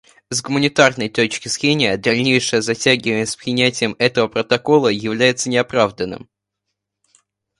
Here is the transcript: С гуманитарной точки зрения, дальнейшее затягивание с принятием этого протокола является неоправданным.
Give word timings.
С 0.31 0.41
гуманитарной 0.41 1.09
точки 1.09 1.47
зрения, 1.47 1.95
дальнейшее 1.95 2.63
затягивание 2.63 3.27
с 3.27 3.35
принятием 3.35 3.95
этого 3.99 4.27
протокола 4.27 4.87
является 4.87 5.47
неоправданным. 5.47 6.27